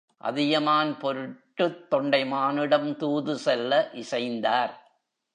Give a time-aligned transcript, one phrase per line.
[0.17, 4.73] அதியமான் பொருட்டுத் தொண்டைமானிடம் தூதுசெல்ல இசைந்தார்.